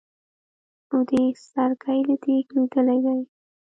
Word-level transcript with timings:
نو 0.89 0.97
د 1.07 1.09
سرکې 1.49 1.97
له 2.07 2.15
دېګه 2.21 2.51
لوېدلی 2.57 2.97
دی. 3.05 3.19